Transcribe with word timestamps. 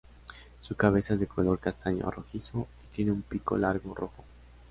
Su 0.61 0.75
cabeza 0.75 1.13
es 1.13 1.19
de 1.19 1.27
color 1.27 1.59
castaño 1.59 2.09
rojizo, 2.09 2.67
y 2.87 2.95
tiene 2.95 3.11
un 3.11 3.21
pico 3.21 3.55
largo 3.55 3.93
rojo. 3.93 4.23